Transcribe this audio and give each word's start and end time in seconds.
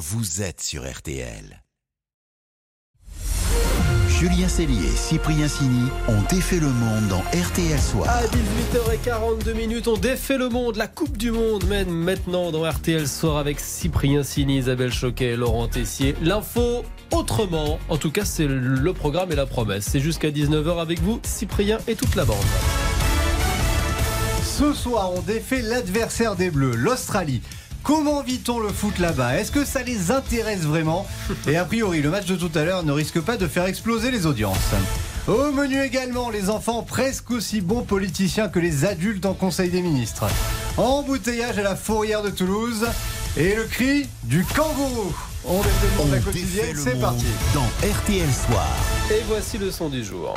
vous 0.00 0.40
êtes 0.40 0.62
sur 0.62 0.90
RTL. 0.90 1.62
Julien 4.08 4.48
Cellier 4.48 4.86
et 4.86 4.96
Cyprien 4.96 5.46
Sini 5.46 5.90
ont 6.08 6.22
défait 6.30 6.58
le 6.58 6.68
monde 6.68 7.08
dans 7.08 7.20
RTL 7.38 7.78
Soir. 7.78 8.08
À 8.08 8.22
18h42 8.24 9.54
minutes, 9.54 9.88
on 9.88 9.98
défait 9.98 10.38
le 10.38 10.48
monde. 10.48 10.76
La 10.76 10.86
Coupe 10.86 11.18
du 11.18 11.30
Monde 11.30 11.64
mène 11.66 11.90
maintenant 11.90 12.50
dans 12.50 12.66
RTL 12.66 13.06
Soir 13.06 13.36
avec 13.36 13.60
Cyprien 13.60 14.22
Sini, 14.22 14.56
Isabelle 14.56 14.90
Choquet, 14.92 15.36
Laurent 15.36 15.68
Tessier. 15.68 16.14
L'info 16.22 16.82
autrement. 17.12 17.78
En 17.90 17.98
tout 17.98 18.10
cas, 18.10 18.24
c'est 18.24 18.46
le 18.46 18.92
programme 18.94 19.32
et 19.32 19.36
la 19.36 19.46
promesse. 19.46 19.84
C'est 19.90 20.00
jusqu'à 20.00 20.30
19h 20.30 20.80
avec 20.80 21.00
vous, 21.02 21.20
Cyprien 21.24 21.76
et 21.86 21.94
toute 21.94 22.14
la 22.14 22.24
bande. 22.24 22.38
Ce 24.42 24.72
soir, 24.72 25.12
on 25.14 25.20
défait 25.20 25.60
l'adversaire 25.60 26.36
des 26.36 26.50
Bleus, 26.50 26.74
l'Australie. 26.74 27.42
Comment 27.82 28.22
vit-on 28.22 28.58
le 28.58 28.68
foot 28.68 28.98
là-bas? 28.98 29.38
Est-ce 29.38 29.50
que 29.50 29.64
ça 29.64 29.82
les 29.82 30.10
intéresse 30.10 30.60
vraiment? 30.60 31.06
Et 31.48 31.56
a 31.56 31.64
priori, 31.64 32.02
le 32.02 32.10
match 32.10 32.26
de 32.26 32.36
tout 32.36 32.50
à 32.54 32.64
l'heure 32.64 32.82
ne 32.82 32.92
risque 32.92 33.20
pas 33.20 33.36
de 33.36 33.46
faire 33.46 33.64
exploser 33.64 34.10
les 34.10 34.26
audiences. 34.26 34.58
Au 35.26 35.50
menu 35.52 35.82
également, 35.82 36.30
les 36.30 36.50
enfants 36.50 36.82
presque 36.82 37.30
aussi 37.30 37.60
bons 37.60 37.82
politiciens 37.82 38.48
que 38.48 38.58
les 38.58 38.84
adultes 38.84 39.26
en 39.26 39.34
Conseil 39.34 39.70
des 39.70 39.82
ministres. 39.82 40.26
Embouteillage 40.76 41.58
à 41.58 41.62
la 41.62 41.76
fourrière 41.76 42.22
de 42.22 42.30
Toulouse 42.30 42.86
et 43.36 43.54
le 43.54 43.64
cri 43.64 44.08
du 44.24 44.44
kangourou. 44.44 45.14
On 45.44 45.58
défait 45.58 45.86
le 45.92 46.02
monde 46.02 46.10
la 46.12 46.18
quotidienne, 46.18 46.76
c'est 46.76 47.00
parti. 47.00 47.26
dans 47.54 47.66
RTL 47.86 48.28
Soir. 48.32 48.68
Et 49.10 49.22
voici 49.26 49.56
le 49.58 49.70
son 49.70 49.88
du 49.88 50.04
jour. 50.04 50.34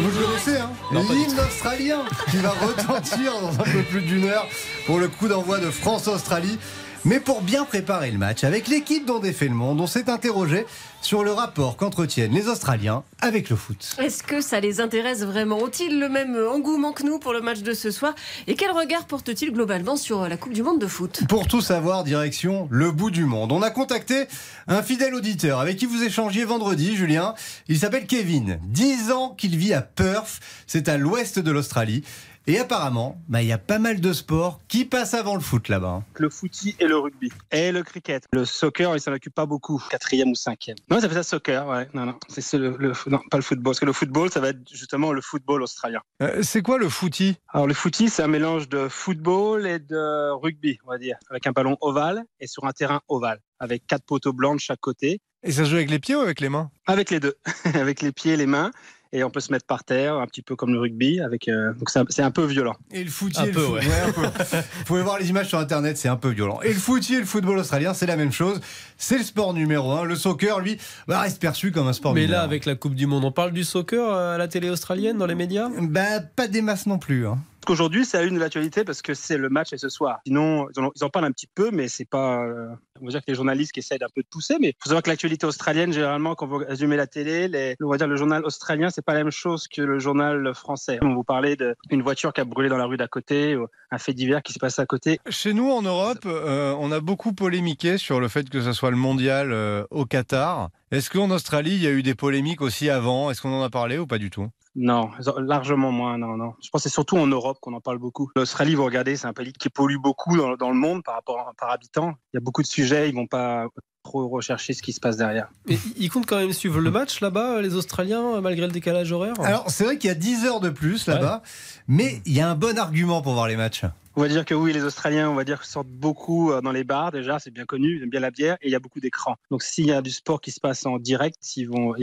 Vous 0.00 0.20
le 0.20 0.26
connaissez, 0.26 0.56
hein 0.58 0.70
L'hymne 0.92 1.40
australien 1.40 1.98
qui 2.30 2.36
va 2.38 2.50
retentir 2.66 3.32
dans 3.40 3.52
un 3.60 3.64
peu 3.64 3.82
plus 3.82 4.00
d'une 4.02 4.24
heure 4.24 4.46
pour 4.86 4.98
le 4.98 5.08
coup 5.08 5.28
d'envoi 5.28 5.58
de 5.58 5.70
France-Australie. 5.70 6.58
Mais 7.04 7.18
pour 7.18 7.42
bien 7.42 7.64
préparer 7.64 8.12
le 8.12 8.18
match, 8.18 8.44
avec 8.44 8.68
l'équipe 8.68 9.04
dont 9.04 9.18
défait 9.18 9.48
le 9.48 9.54
monde, 9.54 9.80
on 9.80 9.88
s'est 9.88 10.08
interrogé 10.08 10.66
sur 11.00 11.24
le 11.24 11.32
rapport 11.32 11.76
qu'entretiennent 11.76 12.32
les 12.32 12.46
Australiens 12.46 13.02
avec 13.20 13.50
le 13.50 13.56
foot. 13.56 13.96
Est-ce 13.98 14.22
que 14.22 14.40
ça 14.40 14.60
les 14.60 14.80
intéresse 14.80 15.24
vraiment 15.24 15.58
Ont-ils 15.58 15.98
le 15.98 16.08
même 16.08 16.36
engouement 16.48 16.92
que 16.92 17.02
nous 17.02 17.18
pour 17.18 17.32
le 17.32 17.40
match 17.40 17.62
de 17.62 17.72
ce 17.72 17.90
soir 17.90 18.14
Et 18.46 18.54
quel 18.54 18.70
regard 18.70 19.06
portent-ils 19.06 19.50
globalement 19.50 19.96
sur 19.96 20.28
la 20.28 20.36
Coupe 20.36 20.52
du 20.52 20.62
Monde 20.62 20.78
de 20.78 20.86
foot 20.86 21.22
Pour 21.28 21.48
tout 21.48 21.60
savoir, 21.60 22.04
direction 22.04 22.68
le 22.70 22.92
bout 22.92 23.10
du 23.10 23.24
monde. 23.24 23.50
On 23.50 23.62
a 23.62 23.70
contacté 23.70 24.26
un 24.68 24.84
fidèle 24.84 25.16
auditeur 25.16 25.58
avec 25.58 25.78
qui 25.78 25.86
vous 25.86 26.04
échangiez 26.04 26.44
vendredi, 26.44 26.94
Julien. 26.94 27.34
Il 27.66 27.80
s'appelle 27.80 28.06
Kevin. 28.06 28.60
10 28.62 29.10
ans 29.10 29.34
qu'il 29.36 29.56
vit 29.56 29.74
à 29.74 29.82
Perth, 29.82 30.38
c'est 30.68 30.88
à 30.88 30.98
l'ouest 30.98 31.40
de 31.40 31.50
l'Australie. 31.50 32.04
Et 32.48 32.58
apparemment, 32.58 33.22
bah, 33.28 33.40
il 33.40 33.46
y 33.48 33.52
a 33.52 33.58
pas 33.58 33.78
mal 33.78 34.00
de 34.00 34.12
sports 34.12 34.60
qui 34.66 34.84
passent 34.84 35.14
avant 35.14 35.34
le 35.34 35.40
foot 35.40 35.68
là-bas. 35.68 36.02
le 36.16 36.28
footy 36.28 36.74
et 36.80 36.86
le 36.86 36.96
rugby. 36.98 37.30
Et 37.52 37.70
le 37.70 37.84
cricket. 37.84 38.24
Le 38.32 38.44
soccer, 38.44 38.94
il 38.96 39.00
s'en 39.00 39.12
occupe 39.12 39.34
pas 39.34 39.46
beaucoup. 39.46 39.80
Quatrième 39.90 40.30
ou 40.30 40.34
cinquième. 40.34 40.76
Non, 40.90 41.00
ça 41.00 41.08
fait 41.08 41.14
ça 41.14 41.22
soccer, 41.22 41.66
ouais. 41.68 41.88
Non, 41.94 42.04
non. 42.06 42.18
C'est 42.28 42.40
c'est 42.40 42.58
le, 42.58 42.76
le- 42.78 42.92
non, 43.06 43.20
pas 43.30 43.36
le 43.36 43.42
football. 43.44 43.62
Parce 43.72 43.78
que 43.80 43.84
le 43.86 43.92
football, 43.92 44.30
ça 44.30 44.40
va 44.40 44.48
être 44.48 44.68
justement 44.68 45.12
le 45.12 45.20
football 45.20 45.62
australien. 45.62 46.00
Euh, 46.20 46.42
c'est 46.42 46.62
quoi 46.62 46.78
le 46.78 46.88
footy? 46.88 47.36
Alors, 47.48 47.68
le 47.68 47.74
footy, 47.74 48.08
c'est 48.08 48.24
un 48.24 48.28
mélange 48.28 48.68
de 48.68 48.88
football 48.88 49.64
et 49.66 49.78
de 49.78 50.30
rugby, 50.32 50.78
on 50.84 50.90
va 50.90 50.98
dire. 50.98 51.16
Avec 51.30 51.46
un 51.46 51.52
ballon 51.52 51.76
ovale 51.80 52.24
et 52.40 52.48
sur 52.48 52.64
un 52.64 52.72
terrain 52.72 53.02
ovale. 53.08 53.38
Avec 53.60 53.86
quatre 53.86 54.04
poteaux 54.04 54.32
blancs 54.32 54.56
de 54.56 54.60
chaque 54.60 54.80
côté. 54.80 55.20
Et 55.44 55.52
ça 55.52 55.64
se 55.64 55.70
joue 55.70 55.76
avec 55.76 55.90
les 55.90 55.98
pieds 56.00 56.16
ou 56.16 56.20
avec 56.20 56.40
les 56.40 56.48
mains? 56.48 56.70
Avec 56.86 57.10
les 57.10 57.20
deux. 57.20 57.34
avec 57.74 58.00
les 58.02 58.10
pieds 58.10 58.32
et 58.32 58.36
les 58.36 58.46
mains. 58.46 58.72
Et 59.14 59.22
on 59.24 59.30
peut 59.30 59.40
se 59.40 59.52
mettre 59.52 59.66
par 59.66 59.84
terre, 59.84 60.14
un 60.16 60.26
petit 60.26 60.40
peu 60.40 60.56
comme 60.56 60.72
le 60.72 60.78
rugby. 60.80 61.20
Avec, 61.20 61.48
euh, 61.48 61.74
Donc, 61.74 61.90
c'est 62.08 62.22
un, 62.22 62.30
peu 62.30 62.44
violent. 62.44 62.74
Et 62.90 63.04
le 63.04 63.10
footy 63.10 63.38
Un 63.40 63.44
et 63.44 63.46
le 63.48 63.52
peu, 63.52 63.60
foot- 63.60 63.74
ouais. 63.74 63.86
ouais, 63.86 64.00
un 64.06 64.12
peu. 64.12 64.22
Vous 64.22 64.84
pouvez 64.86 65.02
voir 65.02 65.18
les 65.18 65.28
images 65.28 65.48
sur 65.48 65.58
internet, 65.58 65.98
c'est 65.98 66.08
un 66.08 66.16
peu 66.16 66.30
violent. 66.30 66.60
Et 66.62 66.68
le 66.72 66.78
footy 66.78 67.16
et 67.16 67.20
le 67.20 67.26
football 67.26 67.58
australien, 67.58 67.92
c'est 67.92 68.06
la 68.06 68.16
même 68.16 68.32
chose. 68.32 68.60
C'est 68.96 69.18
le 69.18 69.24
sport 69.24 69.52
numéro 69.52 69.92
un. 69.92 70.04
Le 70.04 70.16
soccer, 70.16 70.60
lui, 70.60 70.78
bah, 71.08 71.20
reste 71.20 71.40
perçu 71.40 71.72
comme 71.72 71.88
un 71.88 71.92
sport 71.92 72.14
Mais 72.14 72.26
là, 72.26 72.40
avec 72.42 72.64
la 72.64 72.74
Coupe 72.74 72.94
du 72.94 73.06
Monde, 73.06 73.24
on 73.26 73.32
parle 73.32 73.52
du 73.52 73.64
soccer 73.64 74.02
euh, 74.12 74.34
à 74.34 74.38
la 74.38 74.48
télé 74.48 74.70
australienne, 74.70 75.18
dans 75.18 75.26
les 75.26 75.34
médias? 75.34 75.68
Bah, 75.80 76.20
pas 76.34 76.48
des 76.48 76.62
masses 76.62 76.86
non 76.86 76.98
plus. 76.98 77.26
hein. 77.26 77.38
Qu'aujourd'hui, 77.66 78.04
c'est 78.04 78.18
à 78.18 78.22
une 78.22 78.34
de 78.34 78.40
l'actualité 78.40 78.84
parce 78.84 79.02
que 79.02 79.14
c'est 79.14 79.36
le 79.36 79.48
match 79.48 79.72
et 79.72 79.78
ce 79.78 79.88
soir. 79.88 80.20
Sinon, 80.26 80.66
ils 80.96 81.04
en, 81.04 81.08
parlent 81.10 81.26
un 81.26 81.32
petit 81.32 81.46
peu, 81.46 81.70
mais 81.70 81.88
c'est 81.88 82.04
pas. 82.04 82.44
euh, 82.44 82.68
on 83.00 83.06
va 83.06 83.10
dire 83.10 83.20
que 83.20 83.30
les 83.30 83.34
journalistes 83.34 83.72
qui 83.72 83.80
essayent 83.80 83.98
d'un 83.98 84.08
peu 84.14 84.22
de 84.22 84.26
pousser, 84.28 84.56
mais 84.60 84.68
il 84.68 84.74
faut 84.78 84.88
savoir 84.88 85.02
que 85.02 85.10
l'actualité 85.10 85.46
australienne, 85.46 85.92
généralement, 85.92 86.34
quand 86.34 86.46
vous 86.46 86.58
résumez 86.58 86.96
la 86.96 87.06
télé, 87.06 87.76
on 87.80 87.88
va 87.88 87.96
dire 87.96 88.06
le 88.06 88.16
journal 88.16 88.44
australien, 88.44 88.90
c'est 88.90 89.04
pas 89.04 89.14
la 89.14 89.24
même 89.24 89.32
chose 89.32 89.68
que 89.68 89.82
le 89.82 89.98
journal 89.98 90.54
français. 90.54 90.98
On 91.02 91.14
vous 91.14 91.24
parlait 91.24 91.56
d'une 91.90 92.02
voiture 92.02 92.32
qui 92.32 92.40
a 92.40 92.44
brûlé 92.44 92.68
dans 92.68 92.76
la 92.76 92.86
rue 92.86 92.96
d'à 92.96 93.08
côté, 93.08 93.56
ou 93.56 93.66
un 93.90 93.98
fait 93.98 94.14
divers 94.14 94.42
qui 94.42 94.52
s'est 94.52 94.58
passé 94.58 94.80
à 94.82 94.86
côté. 94.86 95.20
Chez 95.28 95.52
nous, 95.52 95.70
en 95.70 95.82
Europe, 95.82 96.24
euh, 96.26 96.74
on 96.78 96.92
a 96.92 97.00
beaucoup 97.00 97.32
polémiqué 97.32 97.98
sur 97.98 98.20
le 98.20 98.28
fait 98.28 98.48
que 98.48 98.60
ce 98.60 98.72
soit 98.72 98.90
le 98.90 98.96
mondial 98.96 99.52
euh, 99.52 99.84
au 99.90 100.04
Qatar. 100.04 100.70
Est-ce 100.90 101.10
qu'en 101.10 101.30
Australie, 101.30 101.74
il 101.74 101.82
y 101.82 101.86
a 101.86 101.90
eu 101.90 102.02
des 102.02 102.14
polémiques 102.14 102.60
aussi 102.60 102.90
avant? 102.90 103.30
Est-ce 103.30 103.40
qu'on 103.42 103.52
en 103.52 103.62
a 103.62 103.70
parlé 103.70 103.98
ou 103.98 104.06
pas 104.06 104.18
du 104.18 104.30
tout? 104.30 104.48
Non, 104.74 105.10
largement 105.38 105.92
moins, 105.92 106.16
non, 106.16 106.36
non. 106.36 106.54
Je 106.62 106.70
pense 106.70 106.82
que 106.82 106.88
c'est 106.88 106.94
surtout 106.94 107.18
en 107.18 107.26
Europe 107.26 107.58
qu'on 107.60 107.74
en 107.74 107.80
parle 107.80 107.98
beaucoup. 107.98 108.30
L'Australie, 108.36 108.74
vous 108.74 108.84
regardez, 108.84 109.16
c'est 109.16 109.26
un 109.26 109.32
pays 109.32 109.52
qui 109.52 109.68
pollue 109.68 109.98
beaucoup 109.98 110.36
dans, 110.36 110.56
dans 110.56 110.70
le 110.70 110.76
monde 110.76 111.02
par 111.04 111.14
rapport 111.14 111.40
à, 111.40 111.52
par 111.58 111.70
habitant. 111.70 112.14
Il 112.32 112.36
y 112.36 112.38
a 112.38 112.40
beaucoup 112.40 112.62
de 112.62 112.66
sujets, 112.66 113.08
ils 113.08 113.14
vont 113.14 113.26
pas 113.26 113.66
trop 114.02 114.28
rechercher 114.28 114.72
ce 114.72 114.82
qui 114.82 114.92
se 114.92 115.00
passe 115.00 115.16
derrière. 115.16 115.48
Et 115.68 115.78
ils 115.96 116.10
comptent 116.10 116.26
quand 116.26 116.38
même 116.38 116.52
suivre 116.52 116.80
le 116.80 116.90
match 116.90 117.20
là-bas, 117.20 117.60
les 117.60 117.76
Australiens, 117.76 118.40
malgré 118.40 118.66
le 118.66 118.72
décalage 118.72 119.12
horaire? 119.12 119.34
Alors, 119.40 119.70
c'est 119.70 119.84
vrai 119.84 119.98
qu'il 119.98 120.08
y 120.08 120.10
a 120.10 120.16
10 120.16 120.46
heures 120.46 120.60
de 120.60 120.70
plus 120.70 121.06
là-bas, 121.06 121.42
mais 121.86 122.20
il 122.26 122.32
y 122.32 122.40
a 122.40 122.48
un 122.48 122.54
bon 122.54 122.78
argument 122.78 123.22
pour 123.22 123.34
voir 123.34 123.48
les 123.48 123.56
matchs. 123.56 123.84
On 124.16 124.20
va 124.20 124.28
dire 124.28 124.44
que 124.44 124.54
oui, 124.54 124.72
les 124.72 124.84
Australiens, 124.84 125.30
on 125.30 125.34
va 125.34 125.44
dire, 125.44 125.64
sortent 125.64 125.88
beaucoup 125.88 126.52
euh, 126.52 126.60
dans 126.60 126.72
les 126.72 126.84
bars 126.84 127.12
déjà, 127.12 127.38
c'est 127.38 127.50
bien 127.50 127.64
connu, 127.64 127.96
ils 127.96 128.02
aiment 128.02 128.10
bien 128.10 128.20
la 128.20 128.30
bière 128.30 128.56
et 128.60 128.68
il 128.68 128.70
y 128.70 128.74
a 128.74 128.80
beaucoup 128.80 129.00
d'écrans. 129.00 129.36
Donc 129.50 129.62
s'il 129.62 129.86
y 129.86 129.92
a 129.92 130.02
du 130.02 130.10
sport 130.10 130.40
qui 130.40 130.50
se 130.50 130.60
passe 130.60 130.84
en 130.86 130.98
direct, 130.98 131.56
ils 131.56 131.68
vont, 131.68 131.94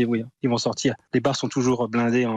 vont 0.44 0.58
sortir. 0.58 0.96
Les 1.14 1.20
bars 1.20 1.36
sont 1.36 1.50
toujours 1.50 1.88
blindés 1.88 2.28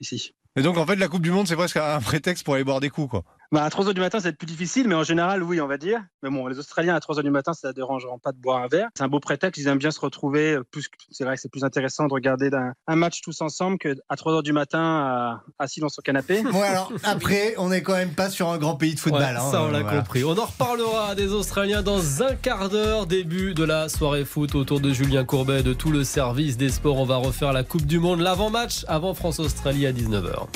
ici. 0.00 0.34
Et 0.56 0.62
donc, 0.62 0.76
en 0.76 0.84
fait, 0.86 0.96
la 0.96 1.06
Coupe 1.06 1.22
du 1.22 1.30
Monde, 1.30 1.46
c'est 1.46 1.54
presque 1.54 1.76
un 1.76 2.00
prétexte 2.00 2.44
pour 2.44 2.54
aller 2.54 2.64
boire 2.64 2.80
des 2.80 2.90
coups, 2.90 3.10
quoi. 3.10 3.24
Bah, 3.50 3.64
à 3.64 3.68
3h 3.70 3.94
du 3.94 4.00
matin, 4.00 4.18
c'est 4.20 4.36
plus 4.36 4.46
difficile, 4.46 4.88
mais 4.88 4.94
en 4.94 5.04
général, 5.04 5.42
oui, 5.42 5.58
on 5.62 5.66
va 5.66 5.78
dire. 5.78 6.00
Mais 6.22 6.28
bon, 6.28 6.46
les 6.48 6.58
Australiens, 6.58 6.94
à 6.94 6.98
3h 6.98 7.22
du 7.22 7.30
matin, 7.30 7.54
ça 7.54 7.68
ne 7.68 7.72
dérangeront 7.72 8.18
pas 8.18 8.32
de 8.32 8.36
boire 8.36 8.62
un 8.62 8.68
verre. 8.68 8.88
C'est 8.94 9.04
un 9.04 9.08
beau 9.08 9.20
prétexte, 9.20 9.58
ils 9.58 9.66
aiment 9.68 9.78
bien 9.78 9.90
se 9.90 10.00
retrouver. 10.00 10.52
euh, 10.56 10.64
Plus, 10.70 10.88
c'est 11.10 11.24
vrai 11.24 11.36
que 11.36 11.40
c'est 11.40 11.50
plus 11.50 11.64
intéressant 11.64 12.06
de 12.06 12.12
regarder 12.12 12.50
un 12.86 12.96
match 12.96 13.22
tous 13.22 13.40
ensemble 13.40 13.78
qu'à 13.78 13.94
3h 14.16 14.42
du 14.42 14.52
matin, 14.52 14.80
à- 14.80 15.42
assis 15.58 15.80
dans 15.80 15.88
son 15.88 16.02
canapé. 16.02 16.42
Bon, 16.52 16.60
alors, 16.60 16.92
après, 17.04 17.54
on 17.56 17.70
n'est 17.70 17.80
quand 17.82 17.94
même 17.94 18.12
pas 18.14 18.28
sur 18.28 18.50
un 18.50 18.58
grand 18.58 18.76
pays 18.76 18.94
de 18.94 19.00
football. 19.00 19.22
Ouais, 19.22 19.28
hein, 19.28 19.50
ça, 19.50 19.62
on 19.62 19.70
l'a 19.70 19.80
voilà. 19.80 19.98
compris. 20.00 20.24
On 20.24 20.36
en 20.36 20.44
reparlera 20.44 21.14
des 21.14 21.32
Australiens 21.32 21.82
dans 21.82 22.22
un 22.22 22.34
quart 22.34 22.68
d'heure. 22.68 23.06
Début 23.06 23.54
de 23.54 23.64
la 23.64 23.88
soirée 23.88 24.26
foot 24.26 24.54
autour 24.56 24.80
de 24.80 24.92
Julien 24.92 25.24
Courbet, 25.24 25.62
de 25.62 25.72
tout 25.72 25.90
le 25.90 26.04
service 26.04 26.58
des 26.58 26.68
sports. 26.68 26.98
On 26.98 27.06
va 27.06 27.16
refaire 27.16 27.54
la 27.54 27.64
Coupe 27.64 27.86
du 27.86 27.98
Monde, 27.98 28.20
l'avant-match 28.20 28.84
avant 28.88 29.14
France-Australie 29.14 29.86
à 29.86 29.92
19h. 29.92 30.48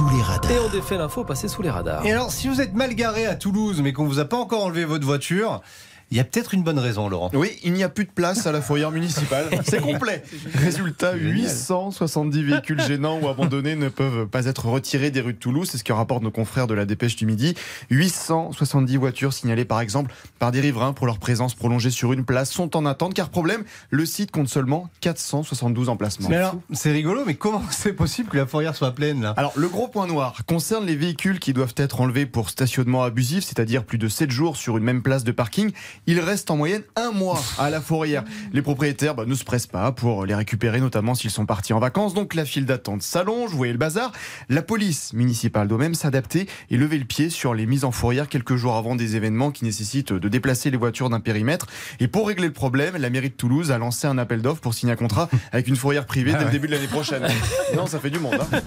Sous 0.00 0.16
les 0.16 0.22
radars. 0.22 0.50
Et 0.50 0.58
on 0.58 0.68
défait 0.70 0.96
l'info 0.96 1.24
passée 1.24 1.46
sous 1.46 1.60
les 1.60 1.68
radars. 1.68 2.06
Et 2.06 2.10
alors, 2.10 2.30
si 2.30 2.48
vous 2.48 2.62
êtes 2.62 2.72
mal 2.72 2.94
garé 2.94 3.26
à 3.26 3.34
Toulouse, 3.34 3.82
mais 3.82 3.92
qu'on 3.92 4.06
vous 4.06 4.18
a 4.18 4.24
pas 4.24 4.38
encore 4.38 4.64
enlevé 4.64 4.86
votre 4.86 5.04
voiture, 5.04 5.60
il 6.10 6.16
y 6.16 6.20
a 6.20 6.24
peut-être 6.24 6.54
une 6.54 6.62
bonne 6.62 6.78
raison, 6.78 7.08
Laurent. 7.08 7.30
Oui, 7.34 7.56
il 7.62 7.72
n'y 7.72 7.84
a 7.84 7.88
plus 7.88 8.04
de 8.04 8.10
place 8.10 8.46
à 8.46 8.52
la 8.52 8.60
fourrière 8.60 8.90
municipale. 8.90 9.46
C'est 9.64 9.80
complet. 9.80 10.24
Résultat, 10.54 11.14
870 11.14 12.42
véhicules 12.42 12.80
gênants 12.80 13.20
ou 13.20 13.28
abandonnés 13.28 13.76
ne 13.76 13.88
peuvent 13.88 14.26
pas 14.26 14.46
être 14.46 14.66
retirés 14.66 15.10
des 15.10 15.20
rues 15.20 15.34
de 15.34 15.38
Toulouse. 15.38 15.68
C'est 15.70 15.78
ce 15.78 15.84
que 15.84 15.92
rapportent 15.92 16.22
nos 16.22 16.30
confrères 16.30 16.66
de 16.66 16.74
la 16.74 16.84
dépêche 16.84 17.14
du 17.14 17.26
midi. 17.26 17.54
870 17.90 18.96
voitures 18.96 19.32
signalées 19.32 19.64
par 19.64 19.80
exemple 19.80 20.12
par 20.38 20.50
des 20.50 20.60
riverains 20.60 20.92
pour 20.92 21.06
leur 21.06 21.18
présence 21.18 21.54
prolongée 21.54 21.90
sur 21.90 22.12
une 22.12 22.24
place 22.24 22.50
sont 22.50 22.76
en 22.76 22.86
attente 22.86 23.14
car 23.14 23.28
problème, 23.28 23.64
le 23.90 24.04
site 24.04 24.30
compte 24.30 24.48
seulement 24.48 24.88
472 25.00 25.88
emplacements. 25.88 26.28
Mais 26.28 26.36
alors, 26.36 26.56
c'est 26.72 26.90
rigolo, 26.90 27.22
mais 27.24 27.34
comment 27.34 27.62
c'est 27.70 27.92
possible 27.92 28.28
que 28.30 28.36
la 28.36 28.46
fourrière 28.46 28.74
soit 28.74 28.92
pleine 28.92 29.22
là? 29.22 29.34
Alors, 29.36 29.52
le 29.56 29.68
gros 29.68 29.88
point 29.88 30.06
noir 30.06 30.36
concerne 30.46 30.86
les 30.86 30.96
véhicules 30.96 31.38
qui 31.38 31.52
doivent 31.52 31.74
être 31.76 32.00
enlevés 32.00 32.26
pour 32.26 32.50
stationnement 32.50 33.02
abusif, 33.04 33.44
c'est-à-dire 33.44 33.84
plus 33.84 33.98
de 33.98 34.08
7 34.08 34.30
jours 34.30 34.56
sur 34.56 34.76
une 34.76 34.84
même 34.84 35.02
place 35.02 35.22
de 35.22 35.32
parking. 35.32 35.70
Il 36.06 36.18
reste 36.20 36.50
en 36.50 36.56
moyenne 36.56 36.82
un 36.96 37.12
mois 37.12 37.40
à 37.58 37.70
la 37.70 37.80
fourrière. 37.80 38.24
Les 38.52 38.62
propriétaires 38.62 39.14
bah, 39.14 39.24
ne 39.26 39.34
se 39.34 39.44
pressent 39.44 39.66
pas 39.66 39.92
pour 39.92 40.26
les 40.26 40.34
récupérer, 40.34 40.80
notamment 40.80 41.14
s'ils 41.14 41.30
sont 41.30 41.46
partis 41.46 41.72
en 41.72 41.78
vacances. 41.78 42.14
Donc, 42.14 42.34
la 42.34 42.44
file 42.44 42.66
d'attente 42.66 43.02
s'allonge, 43.02 43.50
vous 43.50 43.56
voyez 43.56 43.72
le 43.72 43.78
bazar. 43.78 44.12
La 44.48 44.62
police 44.62 45.12
municipale 45.12 45.68
doit 45.68 45.78
même 45.78 45.94
s'adapter 45.94 46.48
et 46.70 46.76
lever 46.76 46.98
le 46.98 47.04
pied 47.04 47.30
sur 47.30 47.54
les 47.54 47.66
mises 47.66 47.84
en 47.84 47.92
fourrière 47.92 48.28
quelques 48.28 48.56
jours 48.56 48.76
avant 48.76 48.96
des 48.96 49.16
événements 49.16 49.50
qui 49.50 49.64
nécessitent 49.64 50.12
de 50.12 50.28
déplacer 50.28 50.70
les 50.70 50.76
voitures 50.76 51.10
d'un 51.10 51.20
périmètre. 51.20 51.66
Et 52.00 52.08
pour 52.08 52.28
régler 52.28 52.46
le 52.48 52.52
problème, 52.52 52.96
la 52.96 53.10
mairie 53.10 53.30
de 53.30 53.34
Toulouse 53.34 53.70
a 53.70 53.78
lancé 53.78 54.06
un 54.06 54.18
appel 54.18 54.42
d'offres 54.42 54.60
pour 54.60 54.74
signer 54.74 54.92
un 54.92 54.96
contrat 54.96 55.28
avec 55.52 55.68
une 55.68 55.76
fourrière 55.76 56.06
privée 56.06 56.32
dès 56.32 56.44
le 56.44 56.50
début 56.50 56.66
de 56.66 56.72
l'année 56.72 56.88
prochaine. 56.88 57.22
non, 57.76 57.86
ça 57.86 58.00
fait 58.00 58.10
du 58.10 58.18
monde. 58.18 58.38
hein. 58.52 58.60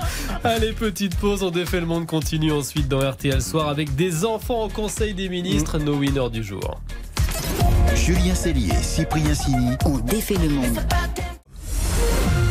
Allez, 0.44 0.72
petite 0.74 1.16
pause, 1.18 1.44
on 1.44 1.52
défait 1.52 1.80
le 1.80 1.86
monde 1.88 2.06
continue 2.06 2.52
ensuite 2.52 2.88
dans 2.88 3.00
RTL 3.00 3.42
Soir 3.42 3.68
avec 3.70 3.96
des 3.96 4.24
enfants 4.24 4.64
au 4.64 4.70
Conseil 4.70 5.14
des 5.14 5.30
ministres, 5.30 5.80
nos 5.80 5.96
winners 5.96 6.30
du 6.32 6.44
jour. 6.44 6.80
Julien 7.96 8.36
Cellier 8.36 8.72
et 8.72 8.84
Cyprien 8.84 9.34
Sini 9.34 9.72
on 9.86 9.98
défait 10.00 10.36
le 10.36 10.50
monde. 10.50 10.80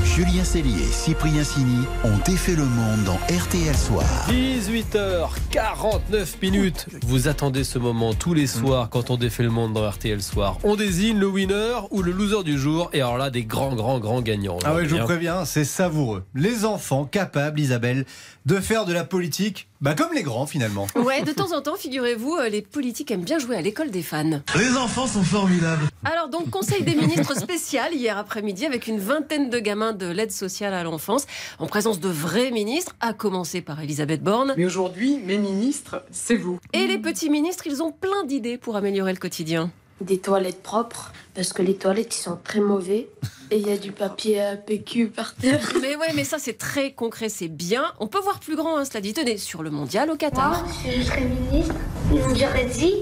Julien 0.04 0.44
Cellier 0.44 0.82
et 0.82 0.92
Cyprien 0.92 1.42
Sini 1.42 1.84
ont 2.04 2.18
défait 2.26 2.54
le 2.54 2.64
monde 2.64 3.02
dans 3.04 3.18
RTL 3.34 3.74
Soir. 3.74 4.04
18h49 4.28 6.34
minutes. 6.42 6.86
Vous 7.06 7.28
attendez 7.28 7.64
ce 7.64 7.78
moment 7.78 8.12
tous 8.14 8.34
les 8.34 8.46
soirs 8.46 8.90
quand 8.90 9.08
on 9.10 9.16
défait 9.16 9.42
le 9.42 9.48
monde 9.50 9.72
dans 9.72 9.88
RTL 9.88 10.22
Soir. 10.22 10.58
On 10.64 10.76
désigne 10.76 11.18
le 11.18 11.26
winner 11.26 11.76
ou 11.90 12.02
le 12.02 12.12
loser 12.12 12.42
du 12.44 12.58
jour. 12.58 12.90
Et 12.92 13.00
alors 13.00 13.16
là, 13.18 13.30
des 13.30 13.44
grands, 13.44 13.74
grands, 13.74 13.98
grands 14.00 14.20
gagnants. 14.20 14.58
Ah 14.64 14.74
ouais, 14.74 14.84
je 14.84 14.90
vous 14.90 14.96
Bien. 14.96 15.04
préviens, 15.04 15.44
c'est 15.46 15.64
savoureux. 15.64 16.24
Les 16.34 16.64
enfants 16.66 17.04
capables, 17.06 17.58
Isabelle, 17.58 18.04
de 18.46 18.60
faire 18.60 18.84
de 18.84 18.92
la 18.92 19.04
politique, 19.04 19.68
bah 19.82 19.94
comme 19.94 20.14
les 20.14 20.22
grands 20.22 20.46
finalement. 20.46 20.86
Ouais, 20.94 21.22
de 21.22 21.32
temps 21.32 21.52
en 21.52 21.60
temps, 21.60 21.74
figurez-vous, 21.74 22.36
euh, 22.36 22.48
les 22.48 22.62
politiques 22.62 23.10
aiment 23.10 23.24
bien 23.24 23.40
jouer 23.40 23.56
à 23.56 23.60
l'école 23.60 23.90
des 23.90 24.02
fans. 24.02 24.40
Les 24.56 24.76
enfants 24.76 25.08
sont 25.08 25.24
formidables. 25.24 25.88
Alors 26.04 26.28
donc, 26.28 26.50
Conseil 26.50 26.84
des 26.84 26.94
ministres 26.94 27.36
spécial 27.36 27.92
hier 27.92 28.16
après-midi 28.16 28.64
avec 28.64 28.86
une 28.86 29.00
vingtaine 29.00 29.50
de 29.50 29.58
gamins 29.58 29.92
de 29.92 30.06
l'aide 30.06 30.30
sociale 30.30 30.72
à 30.72 30.84
l'enfance, 30.84 31.26
en 31.58 31.66
présence 31.66 31.98
de 31.98 32.08
vrais 32.08 32.52
ministres, 32.52 32.94
à 33.00 33.12
commencer 33.12 33.60
par 33.60 33.80
Elisabeth 33.80 34.22
Borne. 34.22 34.54
Mais 34.56 34.66
aujourd'hui, 34.66 35.18
mes 35.18 35.38
ministres, 35.38 36.04
c'est 36.12 36.36
vous. 36.36 36.60
Et 36.72 36.86
les 36.86 36.98
petits 36.98 37.28
ministres, 37.28 37.66
ils 37.66 37.82
ont 37.82 37.90
plein 37.90 38.24
d'idées 38.24 38.58
pour 38.58 38.76
améliorer 38.76 39.12
le 39.12 39.18
quotidien. 39.18 39.72
Des 40.04 40.18
toilettes 40.18 40.62
propres, 40.62 41.12
parce 41.34 41.52
que 41.52 41.62
les 41.62 41.74
toilettes, 41.74 42.16
ils 42.16 42.22
sont 42.22 42.38
très 42.42 42.60
mauvais. 42.60 43.08
Et 43.50 43.58
il 43.58 43.66
y 43.66 43.72
a 43.72 43.76
du 43.76 43.92
papier 43.92 44.40
à 44.40 44.56
PQ 44.56 45.08
par 45.08 45.34
terre. 45.34 45.60
Mais 45.82 45.96
ouais, 45.96 46.12
mais 46.14 46.24
ça 46.24 46.38
c'est 46.38 46.56
très 46.56 46.92
concret, 46.92 47.28
c'est 47.28 47.48
bien. 47.48 47.84
On 48.00 48.06
peut 48.06 48.20
voir 48.20 48.40
plus 48.40 48.56
grand, 48.56 48.78
hein, 48.78 48.84
cela 48.86 49.02
dit. 49.02 49.12
Tenez, 49.12 49.36
sur 49.36 49.62
le 49.62 49.70
mondial 49.70 50.10
au 50.10 50.16
Qatar. 50.16 50.62
Moi, 50.62 50.72
si 50.82 51.00
je 51.00 51.02
serais 51.02 51.24
ministre, 51.24 51.74
j'aurais 52.10 52.64
dit 52.64 52.94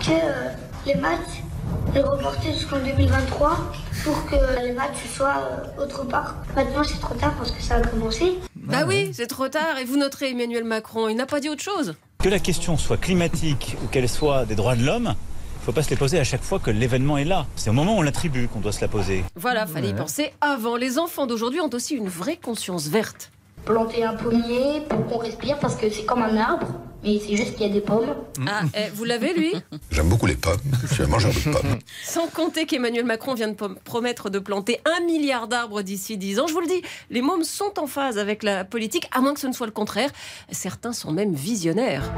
que 0.00 0.12
euh, 0.12 0.50
les 0.86 0.94
matchs 0.94 1.42
les 1.94 2.00
reportés 2.00 2.52
jusqu'en 2.52 2.78
2023 2.78 3.72
pour 4.04 4.26
que 4.26 4.36
les 4.62 4.72
matchs 4.72 5.04
soient 5.14 5.48
euh, 5.78 5.82
autre 5.82 6.04
part. 6.04 6.36
Maintenant, 6.56 6.82
c'est 6.84 7.00
trop 7.00 7.14
tard 7.14 7.34
parce 7.36 7.50
que 7.50 7.62
ça 7.62 7.76
a 7.76 7.82
commencé. 7.82 8.38
Bah 8.56 8.84
oui, 8.86 9.10
c'est 9.12 9.26
trop 9.26 9.48
tard. 9.48 9.78
Et 9.78 9.84
vous 9.84 9.96
noterez 9.96 10.30
Emmanuel 10.30 10.64
Macron, 10.64 11.08
il 11.08 11.16
n'a 11.16 11.26
pas 11.26 11.40
dit 11.40 11.48
autre 11.48 11.62
chose. 11.62 11.94
Que 12.18 12.28
la 12.28 12.38
question 12.38 12.76
soit 12.78 12.96
climatique 12.96 13.76
ou 13.84 13.88
qu'elle 13.88 14.08
soit 14.08 14.44
des 14.44 14.54
droits 14.54 14.76
de 14.76 14.84
l'homme, 14.84 15.14
ne 15.62 15.66
faut 15.66 15.72
pas 15.72 15.84
se 15.84 15.90
les 15.90 15.96
poser 15.96 16.18
à 16.18 16.24
chaque 16.24 16.42
fois 16.42 16.58
que 16.58 16.72
l'événement 16.72 17.18
est 17.18 17.24
là. 17.24 17.46
C'est 17.54 17.70
au 17.70 17.72
moment 17.72 17.94
où 17.94 17.98
on 18.00 18.02
l'attribue 18.02 18.48
qu'on 18.48 18.58
doit 18.58 18.72
se 18.72 18.80
la 18.80 18.88
poser. 18.88 19.24
Voilà, 19.36 19.64
fallait 19.64 19.90
y 19.90 19.94
penser 19.94 20.32
avant. 20.40 20.74
Les 20.74 20.98
enfants 20.98 21.26
d'aujourd'hui 21.26 21.60
ont 21.60 21.70
aussi 21.72 21.94
une 21.94 22.08
vraie 22.08 22.36
conscience 22.36 22.88
verte. 22.88 23.30
Planter 23.64 24.02
un 24.02 24.14
pommier 24.14 24.80
pour 24.88 25.06
qu'on 25.06 25.18
respire 25.18 25.60
parce 25.60 25.76
que 25.76 25.88
c'est 25.88 26.04
comme 26.04 26.20
un 26.20 26.36
arbre, 26.36 26.66
mais 27.04 27.20
c'est 27.24 27.36
juste 27.36 27.52
qu'il 27.52 27.68
y 27.68 27.70
a 27.70 27.72
des 27.72 27.80
pommes. 27.80 28.12
Ah, 28.44 28.62
eh, 28.74 28.90
vous 28.92 29.04
l'avez 29.04 29.34
lui? 29.34 29.54
J'aime 29.92 30.08
beaucoup 30.08 30.26
les 30.26 30.34
pommes. 30.34 30.58
Je 30.90 31.04
mange 31.04 31.26
un 31.26 31.30
peu 31.30 31.38
de 31.38 31.54
pommes. 31.54 31.78
Sans 32.04 32.26
compter 32.26 32.66
qu'Emmanuel 32.66 33.04
Macron 33.04 33.34
vient 33.34 33.46
de 33.46 33.54
promettre 33.84 34.30
de 34.30 34.40
planter 34.40 34.80
un 34.84 35.04
milliard 35.04 35.46
d'arbres 35.46 35.82
d'ici 35.82 36.16
10 36.16 36.40
ans. 36.40 36.48
Je 36.48 36.54
vous 36.54 36.60
le 36.60 36.66
dis, 36.66 36.82
les 37.10 37.22
mômes 37.22 37.44
sont 37.44 37.78
en 37.78 37.86
phase 37.86 38.18
avec 38.18 38.42
la 38.42 38.64
politique, 38.64 39.08
à 39.12 39.20
moins 39.20 39.32
que 39.32 39.38
ce 39.40 39.46
ne 39.46 39.52
soit 39.52 39.66
le 39.66 39.72
contraire. 39.72 40.10
Certains 40.50 40.92
sont 40.92 41.12
même 41.12 41.34
visionnaires. 41.34 42.12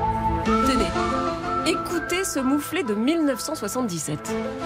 Tenez, 0.46 1.23
écoutez 1.66 2.24
ce 2.24 2.40
mouflet 2.40 2.82
de 2.82 2.94
1977. 2.94 4.18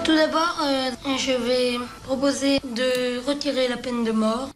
Tout 0.03 0.15
d'abord, 0.15 0.61
euh, 0.63 0.89
je 1.17 1.31
vais 1.31 1.77
proposer 2.03 2.59
de 2.63 3.25
retirer 3.25 3.67
la 3.67 3.77
peine 3.77 4.03
de 4.03 4.11
mort. 4.11 4.49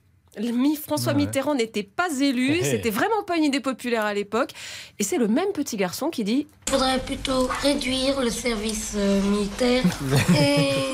François 0.81 1.13
Mitterrand 1.13 1.53
n'était 1.53 1.83
pas 1.83 2.09
élu, 2.19 2.59
c'était 2.63 2.89
vraiment 2.89 3.21
pas 3.25 3.37
une 3.37 3.43
idée 3.43 3.59
populaire 3.59 4.03
à 4.03 4.13
l'époque. 4.13 4.49
Et 4.97 5.03
c'est 5.03 5.17
le 5.17 5.27
même 5.27 5.51
petit 5.53 5.77
garçon 5.77 6.09
qui 6.09 6.23
dit 6.23 6.47
Il 6.67 6.71
faudrait 6.71 6.99
plutôt 6.99 7.47
réduire 7.61 8.19
le 8.19 8.31
service 8.31 8.93
euh, 8.95 9.21
militaire 9.21 9.83
et 10.35 10.92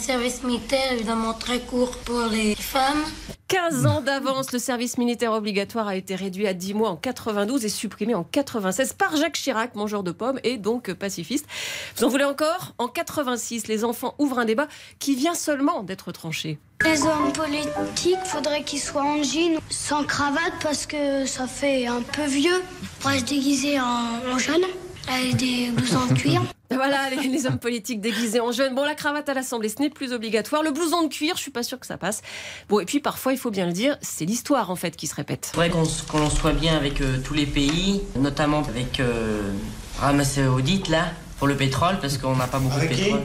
service 0.00 0.42
militaire 0.42 0.92
évidemment 0.92 1.34
très 1.34 1.60
court 1.60 1.96
pour 2.04 2.22
les 2.30 2.54
femmes. 2.54 3.04
15 3.48 3.86
ans 3.86 4.00
d'avance, 4.00 4.52
le 4.52 4.60
service 4.60 4.96
militaire 4.96 5.32
obligatoire 5.32 5.88
a 5.88 5.96
été 5.96 6.14
réduit 6.14 6.46
à 6.46 6.54
10 6.54 6.74
mois 6.74 6.90
en 6.90 6.96
92 6.96 7.64
et 7.64 7.68
supprimé 7.68 8.14
en 8.14 8.22
96 8.22 8.92
par 8.92 9.16
Jacques 9.16 9.34
Chirac, 9.34 9.74
mangeur 9.74 10.02
de 10.04 10.12
pommes 10.12 10.38
et 10.44 10.56
donc 10.56 10.92
pacifiste. 10.94 11.46
Vous 11.96 12.04
en 12.04 12.08
voulez 12.08 12.24
encore? 12.24 12.74
En 12.78 12.86
86, 12.86 13.66
les 13.66 13.84
enfants 13.84 14.14
ouvrent 14.18 14.38
un 14.38 14.44
débat 14.44 14.68
qui 15.00 15.16
vient 15.16 15.34
seulement 15.34 15.82
d'être 15.82 16.12
tranché. 16.12 16.58
Les 16.84 17.02
hommes 17.02 17.32
politiques, 17.32 18.24
faudrait 18.24 18.62
qu'ils 18.62 18.80
soient 18.80 19.02
en 19.02 19.22
jean, 19.22 19.58
sans 19.68 20.04
cravate 20.04 20.54
parce 20.62 20.86
que 20.86 21.26
ça 21.26 21.46
fait 21.46 21.86
un 21.86 22.02
peu 22.02 22.24
vieux. 22.24 22.62
On 22.82 23.02
pourrait 23.02 23.18
se 23.18 23.24
déguiser 23.24 23.80
en, 23.80 24.32
en 24.32 24.38
jeune, 24.38 24.62
avec 25.08 25.36
des 25.36 25.70
blousons 25.70 26.06
de 26.06 26.14
cuir. 26.14 26.42
Voilà, 26.72 27.10
les, 27.10 27.26
les 27.28 27.46
hommes 27.46 27.58
politiques 27.58 28.00
déguisés 28.00 28.38
en 28.38 28.52
jeunes. 28.52 28.76
Bon, 28.76 28.84
la 28.84 28.94
cravate 28.94 29.28
à 29.28 29.34
l'Assemblée, 29.34 29.68
ce 29.68 29.82
n'est 29.82 29.90
plus 29.90 30.12
obligatoire. 30.12 30.62
Le 30.62 30.70
blouson 30.70 31.02
de 31.02 31.08
cuir, 31.08 31.34
je 31.34 31.42
suis 31.42 31.50
pas 31.50 31.64
sûre 31.64 31.80
que 31.80 31.86
ça 31.86 31.98
passe. 31.98 32.22
Bon, 32.68 32.78
et 32.78 32.84
puis 32.84 33.00
parfois, 33.00 33.32
il 33.32 33.38
faut 33.38 33.50
bien 33.50 33.66
le 33.66 33.72
dire, 33.72 33.98
c'est 34.02 34.24
l'histoire 34.24 34.70
en 34.70 34.76
fait 34.76 34.94
qui 34.94 35.08
se 35.08 35.16
répète. 35.16 35.50
Il 35.52 35.54
faudrait 35.56 35.70
qu'on 35.70 35.82
qu'on 36.08 36.30
soit 36.30 36.52
bien 36.52 36.76
avec 36.76 37.00
euh, 37.00 37.18
tous 37.24 37.34
les 37.34 37.46
pays, 37.46 38.02
notamment 38.14 38.60
avec 38.60 39.00
euh, 39.00 39.52
Saoudite, 40.22 40.88
là, 40.88 41.06
pour 41.38 41.48
le 41.48 41.56
pétrole, 41.56 41.98
parce 42.00 42.18
qu'on 42.18 42.36
n'a 42.36 42.46
pas 42.46 42.60
beaucoup 42.60 42.78
de 42.78 42.86
pétrole. 42.86 43.22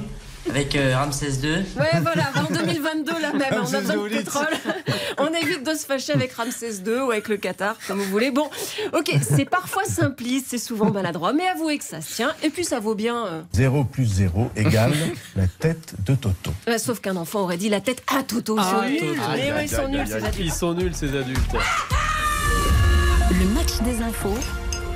Avec 0.49 0.75
euh, 0.75 0.95
Ramsès 0.95 1.31
II. 1.43 1.55
Ouais, 1.77 1.99
voilà, 2.01 2.23
en 2.35 2.53
2022, 2.53 3.11
là 3.21 3.33
même, 3.33 3.61
on 3.63 3.73
a 3.73 3.79
besoin 3.81 4.03
de 4.03 4.09
pétrole. 4.09 4.47
On 5.17 5.27
évite 5.33 5.63
de 5.65 5.73
se 5.73 5.85
fâcher 5.85 6.11
avec 6.11 6.33
Ramsès 6.33 6.73
II 6.85 6.99
ou 7.07 7.11
avec 7.11 7.29
le 7.29 7.37
Qatar, 7.37 7.77
comme 7.87 7.99
vous 7.99 8.09
voulez. 8.11 8.31
Bon, 8.31 8.49
ok, 8.93 9.11
c'est 9.21 9.45
parfois 9.45 9.85
simpliste, 9.85 10.47
c'est 10.49 10.57
souvent 10.57 10.91
maladroit, 10.91 11.31
mais 11.31 11.47
avouez 11.47 11.77
que 11.77 11.85
ça 11.85 12.01
se 12.01 12.13
tient, 12.15 12.33
et 12.43 12.49
puis 12.49 12.65
ça 12.65 12.79
vaut 12.81 12.95
bien. 12.95 13.25
euh, 13.25 13.41
0 13.53 13.85
plus 13.85 14.05
0 14.05 14.51
égale 14.57 14.91
la 15.37 15.47
tête 15.47 15.93
de 16.05 16.15
Toto. 16.15 16.51
sauf 16.77 16.99
qu'un 16.99 17.15
enfant 17.15 17.41
aurait 17.43 17.55
dit 17.57 17.69
la 17.69 17.79
tête 17.81 18.03
à 18.13 18.23
Toto. 18.23 18.57
Ils 18.57 18.61
sont 18.63 18.77
Ah, 18.81 18.89
nuls. 18.89 19.21
Mais 19.35 19.53
ouais, 19.53 19.65
ils 19.65 19.69
sont 19.69 19.87
nuls, 19.87 20.05
ces 20.05 20.13
adultes. 20.15 20.35
Ils 20.39 20.51
sont 20.53 20.73
nuls, 20.73 20.93
ces 20.95 21.17
adultes. 21.17 21.39
Le 23.31 23.45
match 23.53 23.79
des 23.85 24.01
infos 24.03 24.37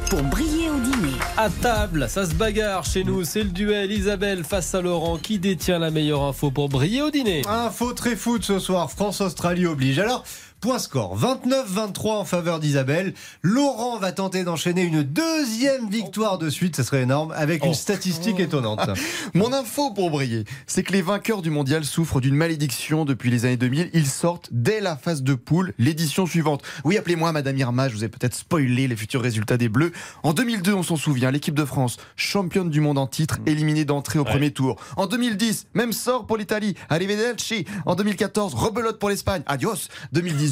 pour 0.09 0.23
briller 0.23 0.69
au 0.69 0.79
dîner. 0.79 1.13
À 1.37 1.49
table, 1.49 2.07
ça 2.09 2.25
se 2.25 2.33
bagarre 2.33 2.83
chez 2.83 3.03
nous. 3.03 3.23
C'est 3.23 3.43
le 3.43 3.49
duel 3.49 3.91
Isabelle 3.91 4.43
face 4.43 4.73
à 4.73 4.81
Laurent. 4.81 5.17
Qui 5.17 5.37
détient 5.37 5.77
la 5.77 5.91
meilleure 5.91 6.23
info 6.23 6.49
pour 6.49 6.67
briller 6.67 7.03
au 7.03 7.11
dîner? 7.11 7.43
Info 7.47 7.93
très 7.93 8.15
foot 8.15 8.43
ce 8.43 8.59
soir, 8.59 8.91
France-Australie 8.91 9.67
oblige. 9.67 9.99
Alors, 9.99 10.23
point 10.59 10.79
score, 10.79 11.17
29-23 11.17 12.09
en 12.17 12.25
faveur 12.25 12.59
d'Isabelle. 12.59 13.13
Laurent 13.41 13.97
va 13.97 14.11
tenter 14.11 14.43
d'enchaîner 14.43 14.81
une 14.83 15.03
deuxième 15.03 15.89
victoire 15.89 16.37
de 16.37 16.49
suite, 16.49 16.75
ça 16.75 16.83
serait 16.83 17.03
énorme, 17.03 17.31
avec 17.35 17.63
une 17.63 17.71
Oh. 17.71 17.73
statistique 17.73 18.39
étonnante. 18.39 18.79
Mon 19.33 19.53
info 19.53 19.91
pour 19.91 20.09
briller, 20.11 20.43
c'est 20.67 20.83
que 20.83 20.91
les 20.91 21.01
vainqueurs 21.01 21.41
du 21.41 21.49
mondial 21.49 21.85
souffrent 21.85 22.19
d'une 22.21 22.35
malédiction 22.35 23.05
depuis 23.05 23.29
les 23.29 23.45
années 23.45 23.57
2000. 23.57 23.89
Ils 23.93 24.07
sortent 24.07 24.49
dès 24.51 24.81
la 24.81 24.95
phase 24.97 25.23
de 25.23 25.33
poule, 25.35 25.73
l'édition 25.77 26.25
suivante. 26.25 26.61
Oui, 26.83 26.97
appelez-moi 26.97 27.31
Madame 27.31 27.57
Irma, 27.57 27.87
je 27.89 27.95
vous 27.95 28.03
ai 28.03 28.09
peut-être 28.09 28.35
spoilé 28.35 28.87
les 28.87 28.95
futurs 28.95 29.21
résultats 29.21 29.57
des 29.57 29.69
Bleus. 29.69 29.91
En 30.23 30.33
2002, 30.33 30.73
on 30.73 30.83
s'en 30.83 30.95
souvient, 30.97 31.31
l'équipe 31.31 31.55
de 31.55 31.65
France, 31.65 31.97
championne 32.15 32.69
du 32.69 32.81
monde 32.81 32.97
en 32.97 33.07
titre, 33.07 33.39
éliminée 33.45 33.85
d'entrée 33.85 34.19
au 34.19 34.23
Ouais. 34.23 34.29
premier 34.31 34.51
tour. 34.51 34.75
En 34.97 35.05
2010, 35.07 35.67
même 35.73 35.93
sort 35.93 36.25
pour 36.27 36.37
l'Italie, 36.37 36.75
arrivederci. 36.89 37.65
En 37.85 37.95
2014, 37.95 38.53
rebelote 38.53 38.99
pour 38.99 39.09
l'Espagne, 39.09 39.41
adios. 39.45 39.87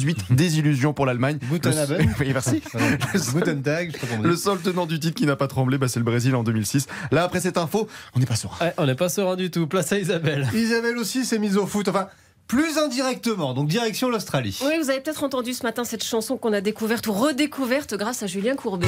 2018, 0.00 0.24
désillusion 0.34 0.92
pour 0.92 1.06
l'Allemagne. 1.06 1.38
Le-. 1.50 1.58
Oui, 2.20 2.30
merci. 2.32 2.60
Pas 2.72 2.78
on 2.78 4.22
dit. 4.22 4.28
Le 4.28 4.36
seul 4.36 4.58
tenant 4.58 4.86
du 4.86 4.98
titre 4.98 5.14
qui 5.14 5.26
n'a 5.26 5.36
pas 5.36 5.46
tremblé, 5.46 5.78
bah, 5.78 5.88
c'est 5.88 5.98
le 6.00 6.04
Brésil 6.04 6.34
en 6.34 6.42
2006. 6.42 6.86
Là, 7.10 7.24
après 7.24 7.40
cette 7.40 7.58
info, 7.58 7.88
on 8.14 8.20
n'est 8.20 8.26
pas 8.26 8.36
serein. 8.36 8.56
Ouais, 8.60 8.72
On 8.76 8.86
n'est 8.86 8.94
pas 8.94 9.08
serein 9.08 9.36
du 9.36 9.50
tout. 9.50 9.66
Place 9.66 9.92
à 9.92 9.98
Isabelle. 9.98 10.48
Isabelle 10.54 10.96
aussi 10.98 11.24
s'est 11.24 11.38
mise 11.38 11.56
au 11.56 11.66
foot, 11.66 11.88
enfin, 11.88 12.08
plus 12.46 12.78
indirectement, 12.78 13.54
donc 13.54 13.68
direction 13.68 14.08
l'Australie. 14.08 14.58
Oui, 14.64 14.72
vous 14.82 14.90
avez 14.90 15.00
peut-être 15.00 15.22
entendu 15.22 15.52
ce 15.52 15.62
matin 15.62 15.84
cette 15.84 16.04
chanson 16.04 16.36
qu'on 16.36 16.52
a 16.52 16.60
découverte 16.60 17.06
ou 17.06 17.12
redécouverte 17.12 17.94
grâce 17.94 18.22
à 18.22 18.26
Julien 18.26 18.54
Courbet. 18.56 18.86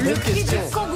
Le 0.00 0.14
cri 0.14 0.44
du 0.44 0.50
kangourou 0.72 0.87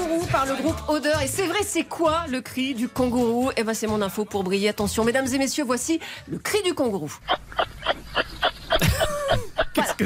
le 0.44 0.54
groupe 0.54 0.76
Odeur. 0.88 1.20
Et 1.22 1.26
c'est 1.26 1.46
vrai, 1.46 1.62
c'est 1.62 1.84
quoi 1.84 2.25
le 2.28 2.40
cri 2.40 2.75
du 2.75 2.88
kangourou? 2.88 3.50
Eh 3.56 3.64
ben, 3.64 3.75
c'est 3.75 3.87
mon 3.87 4.02
info 4.02 4.25
pour 4.25 4.44
briller. 4.44 4.68
Attention, 4.68 5.04
mesdames 5.04 5.26
et 5.32 5.38
messieurs, 5.38 5.64
voici 5.64 6.00
le 6.28 6.38
cri 6.38 6.62
du 6.62 6.75
kangourou. 6.75 7.12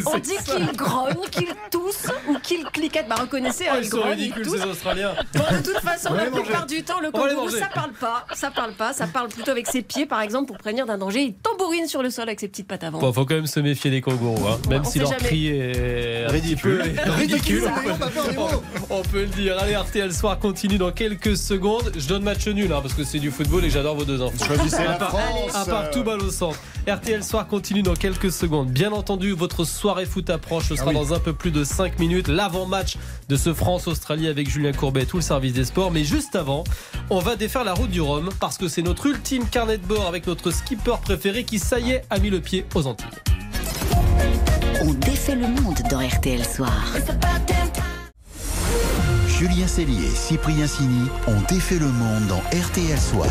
On 0.06 0.18
dit 0.18 0.32
qu'il 0.44 0.76
grogne, 0.76 1.14
qu'il 1.30 1.48
tousse 1.70 2.06
ou 2.28 2.38
qu'il 2.40 2.64
cliquette. 2.66 3.06
Bah, 3.08 3.16
reconnaissez, 3.20 3.64
Oh, 3.70 3.74
il 3.78 3.84
Ils 3.84 3.88
sont 3.90 3.96
grogne, 3.98 4.10
ridicules, 4.10 4.48
ces 4.48 4.62
Australiens. 4.64 5.14
Bon, 5.34 5.44
de 5.56 5.62
toute 5.62 5.80
façon, 5.80 6.14
la 6.14 6.26
plupart 6.26 6.66
du 6.66 6.82
temps, 6.82 7.00
le 7.00 7.10
kangourou, 7.10 7.50
ça 7.50 7.68
parle 7.72 7.92
pas. 7.92 8.26
Ça 8.34 8.50
parle 8.50 8.72
pas. 8.72 8.92
Ça 8.92 9.06
parle 9.06 9.28
plutôt 9.28 9.50
avec 9.50 9.66
ses 9.66 9.82
pieds, 9.82 10.06
par 10.06 10.20
exemple, 10.20 10.46
pour 10.48 10.58
prévenir 10.58 10.86
d'un 10.86 10.98
danger. 10.98 11.20
Il 11.22 11.34
tambourine. 11.34 11.86
sur 11.86 12.02
le 12.02 12.10
sol 12.10 12.24
avec 12.24 12.40
ses 12.40 12.48
petites 12.48 12.66
pattes 12.66 12.84
avant. 12.84 12.98
Bon, 12.98 13.12
faut 13.12 13.24
quand 13.24 13.34
même 13.34 13.46
se 13.46 13.60
méfier 13.60 13.90
des 13.90 14.00
kangourous, 14.00 14.46
hein. 14.48 14.58
même 14.68 14.82
on 14.84 14.90
si 14.90 14.98
leur 14.98 15.10
jamais. 15.10 15.22
cri 15.22 15.48
est 15.48 16.26
Ridicule. 16.28 16.82
ridicule. 17.06 17.70
On, 18.36 18.96
on 18.98 19.02
peut 19.02 19.20
le 19.22 19.26
dire. 19.26 19.58
Allez, 19.58 19.76
RTL 19.76 20.12
Soir 20.12 20.38
continue 20.38 20.78
dans 20.78 20.92
quelques 20.92 21.36
secondes. 21.36 21.92
Je 21.96 22.06
donne 22.08 22.22
match 22.22 22.46
nul 22.48 22.72
hein, 22.72 22.80
parce 22.82 22.94
que 22.94 23.04
c'est 23.04 23.18
du 23.18 23.30
football 23.30 23.64
et 23.64 23.70
j'adore 23.70 23.96
vos 23.96 24.04
deux 24.04 24.20
enfants. 24.22 24.44
Choisissez 24.44 24.84
la 24.84 24.94
France. 24.98 25.54
Un 25.54 25.64
partout 25.64 26.02
balle 26.02 26.22
au 26.22 26.30
centre. 26.30 26.58
RTL 26.88 27.24
Soir 27.24 27.48
continue 27.48 27.82
dans 27.82 27.94
quelques 27.94 28.30
secondes. 28.30 28.68
Bien 28.70 28.92
entendu, 28.92 29.32
votre 29.32 29.64
soirée 29.64 30.06
foot 30.06 30.30
approche. 30.30 30.68
Ce 30.68 30.76
sera 30.76 30.86
Ah 30.86 30.90
oui. 30.90 30.94
dans 30.94 31.14
un 31.14 31.18
peu 31.18 31.32
plus 31.32 31.50
de 31.50 31.64
5 31.64 31.98
minutes. 31.98 32.28
L'avant-match 32.28 32.96
de 33.28 33.36
ce 33.36 33.52
France-Australie 33.52 34.28
avec 34.28 34.48
Julien 34.48 34.72
Courbet 34.72 35.02
et 35.02 35.06
tout 35.06 35.16
le 35.16 35.22
service 35.22 35.52
des 35.52 35.64
sports. 35.64 35.90
Mais 35.90 36.04
juste 36.04 36.36
avant, 36.36 36.62
on 37.10 37.18
va 37.18 37.34
défaire 37.34 37.64
la 37.64 37.74
route 37.74 37.90
du 37.90 38.00
Rhum 38.00 38.28
parce 38.38 38.56
que 38.56 38.68
c'est 38.68 38.82
notre 38.82 39.06
ultime 39.06 39.46
carnet 39.48 39.78
de 39.78 39.86
bord 39.86 40.06
avec 40.06 40.26
notre 40.28 40.52
skipper 40.52 40.94
préféré 41.02 41.42
qui, 41.44 41.58
ça 41.58 41.80
y 41.80 41.90
est, 41.90 42.04
a 42.08 42.18
mis 42.20 42.30
le 42.30 42.40
pied 42.40 42.64
aux 42.74 42.86
Antilles. 42.86 43.06
On 44.82 44.92
défait 44.92 45.34
le 45.34 45.48
monde 45.48 45.78
dans 45.90 46.06
RTL 46.06 46.44
Soir. 46.44 46.84
Julien 49.38 49.66
Cellier 49.66 50.06
et 50.06 50.14
Cyprien 50.14 50.66
Sini 50.66 51.10
ont 51.26 51.42
défait 51.46 51.78
le 51.78 51.88
monde 51.88 52.26
dans 52.26 52.38
RTL 52.58 52.98
Soir. 52.98 53.28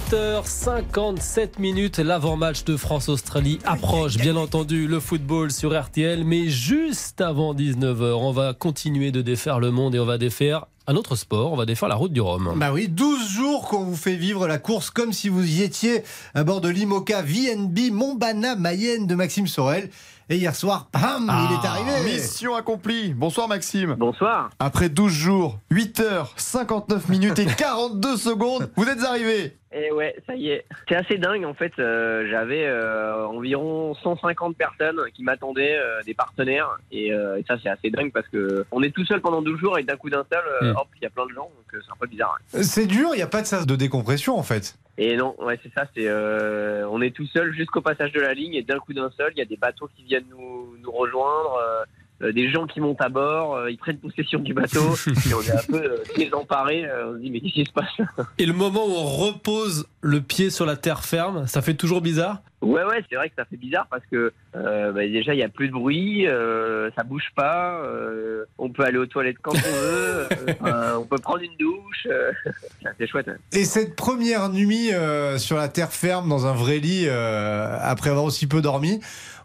18h57 0.00 1.60
minutes, 1.60 1.98
l'avant-match 1.98 2.64
de 2.64 2.76
France-Australie 2.76 3.60
approche, 3.64 4.16
bien 4.16 4.34
entendu, 4.34 4.88
le 4.88 4.98
football 4.98 5.52
sur 5.52 5.80
RTL, 5.80 6.24
mais 6.24 6.48
juste 6.48 7.20
avant 7.20 7.54
19h, 7.54 8.14
on 8.14 8.32
va 8.32 8.52
continuer 8.52 9.12
de 9.12 9.22
défaire 9.22 9.60
le 9.60 9.70
monde 9.70 9.94
et 9.94 10.00
on 10.00 10.06
va 10.06 10.18
défaire 10.18 10.66
un 10.88 10.96
autre 10.96 11.14
sport, 11.14 11.52
on 11.52 11.56
va 11.56 11.66
défaire 11.66 11.88
la 11.88 11.94
route 11.94 12.12
du 12.12 12.20
Rhum. 12.20 12.54
Bah 12.56 12.72
oui, 12.72 12.88
12 12.88 13.30
jours 13.30 13.68
qu'on 13.68 13.84
vous 13.84 13.94
fait 13.94 14.16
vivre 14.16 14.48
la 14.48 14.58
course 14.58 14.90
comme 14.90 15.12
si 15.12 15.28
vous 15.28 15.46
y 15.46 15.62
étiez 15.62 16.02
à 16.34 16.42
bord 16.42 16.60
de 16.60 16.68
l'IMOCA 16.68 17.22
VNB 17.22 17.92
Montbana 17.92 18.56
Mayenne 18.56 19.06
de 19.06 19.14
Maxime 19.14 19.46
Sorel. 19.46 19.90
Et 20.30 20.36
hier 20.36 20.54
soir, 20.54 20.88
il 20.94 20.98
est 21.00 21.66
arrivé. 21.66 22.04
Mission 22.12 22.54
accomplie. 22.54 23.14
Bonsoir 23.14 23.48
Maxime. 23.48 23.94
Bonsoir. 23.94 24.50
Après 24.58 24.90
12 24.90 25.10
jours, 25.10 25.58
8 25.70 26.00
heures, 26.00 26.32
59 26.36 27.08
minutes 27.08 27.38
et 27.38 27.46
42 27.46 28.16
secondes, 28.18 28.70
vous 28.76 28.86
êtes 28.90 29.02
arrivé. 29.04 29.56
Et 29.72 29.90
ouais, 29.90 30.14
ça 30.26 30.34
y 30.34 30.48
est. 30.50 30.66
C'est 30.86 30.96
assez 30.96 31.16
dingue 31.16 31.46
en 31.46 31.54
fait. 31.54 31.72
euh, 31.78 32.26
J'avais 32.30 32.66
euh, 32.66 33.26
environ 33.26 33.94
150 34.02 34.54
personnes 34.56 35.00
qui 35.14 35.22
m'attendaient, 35.22 35.76
euh, 35.78 36.02
des 36.04 36.12
partenaires. 36.14 36.76
Et, 36.92 37.10
euh, 37.12 37.36
et 37.38 37.44
ça, 37.48 37.56
c'est 37.62 37.70
assez 37.70 37.88
dingue 37.90 38.12
parce 38.12 38.28
que 38.28 38.66
on 38.70 38.82
est 38.82 38.90
tout 38.90 39.06
seul 39.06 39.22
pendant 39.22 39.40
12 39.40 39.58
jours 39.58 39.78
et 39.78 39.82
d'un 39.82 39.96
coup 39.96 40.10
d'un 40.10 40.24
seul, 40.30 40.42
euh, 40.62 40.72
Mm. 40.72 40.76
hop, 40.76 40.88
il 40.96 41.02
y 41.04 41.06
a 41.06 41.10
plein 41.10 41.24
de 41.24 41.30
gens. 41.32 41.50
Donc 41.56 41.72
euh, 41.74 41.78
c'est 41.82 41.90
un 41.92 41.96
peu 41.98 42.06
bizarre. 42.06 42.36
C'est 42.60 42.86
dur, 42.86 43.08
il 43.14 43.16
n'y 43.16 43.22
a 43.22 43.26
pas 43.26 43.40
de 43.40 43.46
sas 43.46 43.64
de 43.66 43.76
décompression 43.76 44.38
en 44.38 44.42
fait. 44.42 44.76
Et 45.00 45.16
non, 45.16 45.36
ouais, 45.38 45.58
c'est 45.62 45.72
ça. 45.72 45.86
C'est 45.94 46.08
euh, 46.08 46.86
on 46.90 47.00
est 47.00 47.14
tout 47.14 47.26
seul 47.26 47.52
jusqu'au 47.54 47.80
passage 47.80 48.12
de 48.12 48.20
la 48.20 48.34
ligne 48.34 48.54
et 48.54 48.62
d'un 48.62 48.80
coup 48.80 48.92
d'un 48.92 49.10
seul, 49.16 49.32
il 49.34 49.38
y 49.38 49.42
a 49.42 49.46
des 49.46 49.56
bateaux 49.56 49.88
qui 49.96 50.02
viennent 50.02 50.26
nous, 50.28 50.76
nous 50.78 50.90
rejoindre. 50.90 51.86
Euh, 52.22 52.32
des 52.32 52.50
gens 52.50 52.66
qui 52.66 52.80
montent 52.80 53.00
à 53.00 53.08
bord, 53.08 53.54
euh, 53.56 53.70
ils 53.70 53.78
prennent 53.78 53.98
possession 53.98 54.40
du 54.40 54.54
bateau, 54.54 54.80
et 55.06 55.34
on 55.34 55.42
est 55.42 55.52
un 55.52 55.62
peu 55.68 55.82
euh, 55.82 55.96
désemparés, 56.16 56.84
euh, 56.84 57.10
on 57.10 57.14
se 57.14 57.18
dit 57.20 57.30
mais 57.30 57.40
qu'est-ce 57.40 57.54
qui 57.54 57.64
se 57.64 57.72
passe 57.72 58.08
Et 58.38 58.46
le 58.46 58.52
moment 58.52 58.84
où 58.86 58.90
on 58.92 59.04
repose 59.06 59.86
le 60.00 60.20
pied 60.20 60.50
sur 60.50 60.66
la 60.66 60.76
terre 60.76 61.04
ferme, 61.04 61.46
ça 61.46 61.62
fait 61.62 61.74
toujours 61.74 62.00
bizarre? 62.00 62.42
Ouais, 62.60 62.82
ouais, 62.82 63.04
c'est 63.08 63.14
vrai 63.14 63.28
que 63.28 63.36
ça 63.36 63.44
fait 63.44 63.56
bizarre 63.56 63.86
parce 63.88 64.02
que 64.10 64.32
euh, 64.56 64.90
bah, 64.92 65.02
déjà 65.06 65.32
il 65.32 65.38
y 65.38 65.44
a 65.44 65.48
plus 65.48 65.68
de 65.68 65.72
bruit, 65.72 66.26
euh, 66.26 66.90
ça 66.96 67.04
bouge 67.04 67.28
pas, 67.36 67.80
euh, 67.84 68.46
on 68.58 68.68
peut 68.70 68.82
aller 68.82 68.98
aux 68.98 69.06
toilettes 69.06 69.36
quand 69.40 69.52
on 69.54 69.80
veut, 69.80 70.28
euh, 70.66 70.96
on 70.96 71.04
peut 71.04 71.18
prendre 71.18 71.42
une 71.42 71.56
douche, 71.56 72.08
euh, 72.10 72.32
c'est 72.98 73.06
chouette. 73.06 73.28
hein. 73.28 73.36
Et 73.52 73.64
cette 73.64 73.94
première 73.94 74.48
nuit 74.48 74.92
euh, 74.92 75.38
sur 75.38 75.56
la 75.56 75.68
terre 75.68 75.92
ferme 75.92 76.28
dans 76.28 76.46
un 76.46 76.52
vrai 76.52 76.78
lit, 76.78 77.04
euh, 77.06 77.78
après 77.80 78.10
avoir 78.10 78.24
aussi 78.24 78.48
peu 78.48 78.60
dormi, 78.60 78.98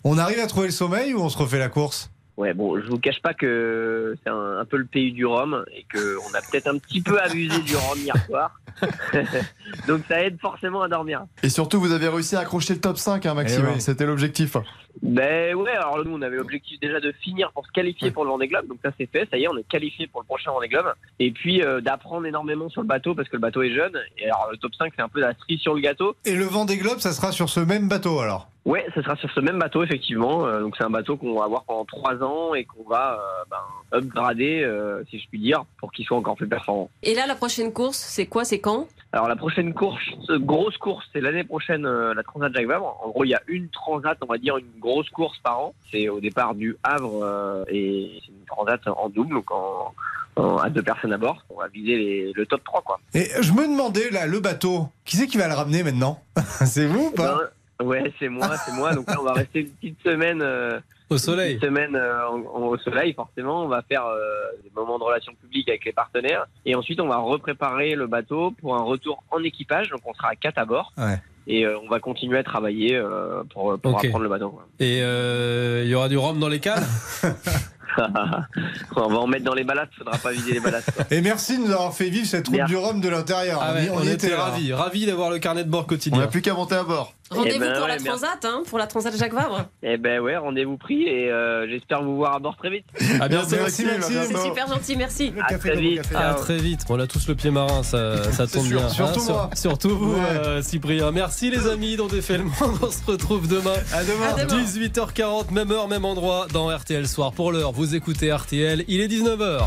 on 0.04 0.18
arrive 0.18 0.40
à 0.40 0.48
trouver 0.48 0.68
le 0.68 0.74
sommeil 0.74 1.14
ou 1.14 1.22
on 1.22 1.30
se 1.30 1.38
refait 1.38 1.60
la 1.60 1.70
course? 1.70 2.10
Ouais, 2.36 2.54
bon, 2.54 2.80
je 2.80 2.88
vous 2.88 2.98
cache 2.98 3.22
pas 3.22 3.34
que 3.34 4.16
c'est 4.24 4.30
un, 4.30 4.58
un 4.60 4.66
peu 4.66 4.78
le 4.78 4.86
pays 4.86 5.12
du 5.12 5.26
rhum 5.26 5.64
et 5.72 5.86
que 5.88 6.18
on 6.18 6.34
a 6.34 6.42
peut-être 6.42 6.68
un 6.68 6.80
petit 6.80 7.02
peu 7.02 7.20
abusé 7.22 7.60
du 7.60 7.76
rhum 7.76 8.00
hier 8.00 8.16
soir, 8.26 8.60
donc 9.88 10.02
ça 10.08 10.24
aide 10.24 10.38
forcément 10.40 10.82
à 10.82 10.88
dormir. 10.88 11.26
Et 11.42 11.50
surtout, 11.50 11.80
vous 11.80 11.92
avez 11.92 12.08
réussi 12.08 12.36
à 12.36 12.40
accrocher 12.40 12.74
le 12.74 12.82
top 12.82 12.98
5, 12.98 13.26
hein, 13.26 13.34
Maxime. 13.34 13.66
Eh 13.70 13.74
oui. 13.74 13.82
C'était 13.82 14.06
l'objectif. 14.06 14.58
Ben 15.02 15.56
ouais, 15.56 15.72
alors 15.72 16.06
nous 16.06 16.16
on 16.16 16.22
avait 16.22 16.38
l'objectif 16.38 16.80
déjà 16.80 17.00
de 17.00 17.12
finir 17.12 17.52
pour 17.52 17.66
se 17.66 17.72
qualifier 17.72 18.12
pour 18.12 18.26
le 18.26 18.30
Vendée 18.30 18.48
Globe, 18.48 18.68
donc 18.68 18.78
ça 18.84 18.92
c'est 18.98 19.08
fait, 19.08 19.28
ça 19.32 19.38
y 19.38 19.44
est, 19.44 19.48
on 19.48 19.58
est 19.58 19.68
qualifié 19.68 20.06
pour 20.06 20.22
le 20.22 20.26
prochain 20.28 20.52
Vendée 20.52 20.68
Globe. 20.68 20.94
Et 21.20 21.32
puis 21.32 21.64
euh, 21.64 21.82
d'apprendre 21.82 22.28
énormément 22.28 22.70
sur 22.70 22.82
le 22.82 22.88
bateau 22.88 23.16
parce 23.16 23.28
que 23.28 23.36
le 23.36 23.42
bateau 23.42 23.64
est 23.64 23.74
jeune. 23.74 23.98
Et 24.20 24.26
alors 24.26 24.50
le 24.52 24.58
top 24.58 24.74
5 24.76 24.94
c'est 24.96 25.02
un 25.02 25.10
peu 25.10 25.20
la 25.20 25.34
cerise 25.34 25.60
sur 25.60 25.74
le 25.74 25.82
gâteau. 25.82 26.16
Et 26.26 26.36
le 26.36 26.46
vent 26.46 26.66
des 26.66 26.78
globes, 26.78 27.00
ça 27.00 27.12
sera 27.12 27.32
sur 27.32 27.50
ce 27.50 27.60
même 27.60 27.88
bateau 27.88 28.20
alors? 28.20 28.50
Ouais, 28.66 28.86
ce 28.96 29.02
sera 29.02 29.18
sur 29.18 29.30
ce 29.32 29.42
même 29.42 29.60
bateau 29.60 29.84
effectivement. 29.84 30.46
Euh, 30.46 30.62
donc 30.62 30.76
c'est 30.78 30.86
un 30.86 30.90
bateau 30.90 31.18
qu'on 31.18 31.38
va 31.38 31.46
avoir 31.46 31.64
pendant 31.64 31.84
trois 31.84 32.16
ans 32.24 32.54
et 32.54 32.64
qu'on 32.64 32.88
va 32.88 33.20
euh, 33.20 33.44
ben, 33.50 33.98
upgrader, 33.98 34.64
euh, 34.64 35.04
si 35.10 35.20
je 35.20 35.28
puis 35.28 35.40
dire, 35.40 35.66
pour 35.80 35.92
qu'il 35.92 36.06
soit 36.06 36.16
encore 36.16 36.38
plus 36.38 36.48
performant. 36.48 36.90
Et 37.02 37.14
là, 37.14 37.28
la 37.28 37.36
prochaine 37.36 37.74
course, 37.74 37.98
c'est 37.98 38.28
quoi? 38.28 38.46
C'est 38.46 38.60
quand? 38.64 38.88
Alors 39.12 39.28
la 39.28 39.36
prochaine 39.36 39.74
course, 39.76 40.02
euh, 40.32 40.40
grosse 40.40 40.78
course, 40.78 41.06
c'est 41.14 41.22
l'année 41.22 41.44
prochaine 41.44 41.86
euh, 41.86 42.14
la 42.16 42.24
Transat 42.24 42.52
Jacques 42.54 42.66
Vabre. 42.68 43.00
En 43.04 43.10
gros, 43.10 43.24
il 43.26 43.30
y 43.30 43.36
a 43.36 43.42
une 43.48 43.70
Transat, 43.70 44.18
on 44.22 44.26
va 44.26 44.38
dire 44.40 44.58
une 44.58 44.80
grosse 44.80 45.10
course 45.12 45.38
par 45.44 45.60
an. 45.60 45.74
C'est 45.92 46.10
au 46.10 46.20
départ 46.20 46.56
du 46.56 46.76
Havre 46.84 47.24
euh, 47.24 47.64
et 47.68 48.20
c'est 48.26 48.32
une 48.32 48.46
Transat 48.48 48.82
en 48.88 49.10
double, 49.10 49.36
donc 49.36 49.52
en, 49.52 49.94
en- 50.38 50.58
à 50.58 50.70
deux 50.72 50.82
personnes 50.82 51.14
à 51.14 51.18
bord. 51.18 51.46
On 51.52 51.60
va 51.60 51.68
viser 51.68 51.96
les- 51.98 52.32
le 52.34 52.46
top 52.48 52.64
3 52.64 52.82
quoi. 52.82 53.00
Et 53.14 53.28
je 53.42 53.52
me 53.54 53.68
demandais, 53.68 54.10
là, 54.10 54.26
le 54.26 54.40
bateau, 54.40 54.88
qui 55.06 55.18
c'est 55.18 55.28
qui 55.28 55.38
va 55.38 55.48
le 55.48 55.54
ramener 55.54 55.84
maintenant? 55.84 56.20
C'est 56.66 56.88
vous 56.88 57.08
ou 57.08 57.12
pas? 57.12 57.38
Ben, 57.80 57.86
ouais, 57.86 58.14
c'est 58.20 58.30
moi, 58.30 58.56
c'est 58.66 58.74
moi. 58.74 58.94
Donc 58.96 59.08
là, 59.10 59.18
on 59.20 59.24
va 59.24 59.34
rester 59.34 59.60
une 59.62 59.70
petite 59.70 60.02
semaine. 60.04 60.42
euh, 60.42 60.80
Au 61.14 61.18
soleil 61.18 61.56
Une 61.56 61.62
semaine 61.62 61.96
euh, 61.96 62.28
en- 62.28 62.44
en- 62.56 62.68
au 62.68 62.78
soleil, 62.78 63.14
forcément. 63.14 63.64
On 63.64 63.68
va 63.68 63.82
faire 63.84 64.06
euh, 64.06 64.20
des 64.64 64.72
moments 64.76 64.98
de 65.00 65.04
relations 65.04 65.34
publiques 65.40 65.70
avec 65.70 65.86
les 65.86 65.94
partenaires. 65.94 66.46
Et 66.66 66.76
ensuite, 66.76 67.00
on 67.00 67.08
va 67.08 67.18
repréparer 67.18 67.96
le 67.96 68.08
bateau 68.08 68.52
pour 68.62 68.76
un 68.76 68.82
retour 68.84 69.24
en 69.32 69.44
équipage. 69.44 69.90
Donc, 69.90 70.02
on 70.06 70.14
sera 70.14 70.30
à 70.30 70.36
4 70.36 70.58
à 70.58 70.66
bord. 70.66 70.92
Ouais. 70.98 71.22
Et 71.46 71.66
euh, 71.66 71.78
on 71.84 71.90
va 71.90 72.00
continuer 72.00 72.38
à 72.40 72.44
travailler 72.44 72.96
euh, 72.96 73.44
pour, 73.54 73.78
pour 73.78 73.98
apprendre 73.98 74.20
le 74.24 74.30
bateau. 74.30 74.58
Et 74.80 75.00
euh, 75.02 75.82
il 75.84 75.90
y 75.90 75.96
aura 75.96 76.08
du 76.10 76.18
rhum 76.18 76.40
dans 76.40 76.48
les 76.50 76.60
cannes? 76.62 76.86
On 78.96 79.08
va 79.08 79.18
en 79.20 79.28
mettre 79.28 79.44
dans 79.46 79.54
les 79.54 79.64
ballades, 79.64 79.90
faudra 79.98 80.18
pas 80.18 80.32
vider 80.32 80.54
les 80.54 80.60
ballades. 80.60 80.84
quoi. 80.96 81.06
Et 81.12 81.22
merci 81.22 81.58
de 81.60 81.64
nous 81.66 81.72
avoir 81.72 81.94
fait 81.94 82.10
vivre 82.10 82.26
cette 82.26 82.48
route 82.48 82.58
Merci. 82.58 82.74
du 82.74 82.78
Rhum 82.78 83.00
de 83.02 83.08
l'intérieur. 83.10 83.60
Ah 83.62 83.72
On 83.72 83.76
ouais, 83.76 83.90
on, 83.94 84.02
était 84.08 84.34
ravis, 84.34 84.74
ravis 84.74 85.06
d'avoir 85.06 85.30
le 85.30 85.38
carnet 85.40 85.64
de 85.64 85.70
bord 85.70 85.82
On 85.82 85.86
quotidien. 85.86 86.20
n'a 86.20 86.28
plus 86.28 86.42
qu'à 86.42 86.54
monter 86.56 86.76
à 86.76 86.84
bord. 86.84 87.14
Rendez-vous 87.34 87.56
Eh 87.56 87.60
ben 87.60 87.74
pour 87.74 87.82
ouais, 87.84 87.88
la 87.88 87.94
merci. 87.96 88.06
Transat, 88.06 88.46
hein, 88.46 88.64
pour 88.70 88.78
la 88.80 88.88
Transat 88.88 89.18
Jacques 89.18 89.34
Vabre. 89.34 89.66
Eh 89.84 89.98
ben 89.98 90.20
ouais, 90.20 90.38
rendez-vous 90.38 90.78
pris 90.78 91.04
et 91.04 91.32
euh, 91.32 91.68
j'espère 91.70 92.04
vous 92.04 92.16
voir 92.16 92.36
à 92.36 92.40
bord 92.40 92.56
très 92.58 92.70
vite. 92.70 92.86
À 93.22 93.28
bientôt. 93.28 93.56
Merci, 93.56 93.86
Maxime. 93.86 94.20
C'est 94.28 94.38
super 94.44 94.68
gentil, 94.68 94.96
merci. 94.96 95.34
À 95.48 95.58
très 95.58 95.76
vite. 95.76 96.02
À 96.16 96.34
très 96.36 96.58
vite. 96.58 96.82
On 96.90 97.00
a 97.00 97.08
tous 97.08 97.28
le 97.28 97.36
pied 97.36 97.52
marin, 97.52 97.84
ça, 97.84 98.24
ça 98.32 98.48
tombe 98.48 98.66
sûr. 98.68 98.80
bien. 98.80 98.90
Surtout 98.90 99.20
Sur- 99.20 99.34
moi. 99.34 99.50
surtout 99.56 99.98
vous, 99.98 100.14
Ouais. 100.14 100.20
euh, 100.46 100.62
Cyprien. 100.62 101.12
Merci 101.12 101.50
les 101.50 101.68
amis 101.68 101.96
dont 101.96 102.08
défait 102.08 102.38
le 102.38 102.44
monde. 102.46 102.78
On 102.82 102.90
se 102.92 103.04
retrouve 103.06 103.48
demain. 103.48 103.74
À 103.94 104.04
demain. 104.04 104.28
À 104.38 104.46
demain. 104.46 104.62
18h40, 104.64 105.52
même 105.52 105.72
heure, 105.72 105.88
même 105.88 106.06
endroit 106.06 106.48
dans 106.54 106.70
RTL 106.76 107.08
Soir. 107.08 107.32
Pour 107.34 107.52
l'heure, 107.52 107.72
vous 107.72 107.96
écoutez 107.96 108.32
RTL. 108.32 108.84
Il 108.88 109.02
est 109.02 109.08
19h. 109.08 109.62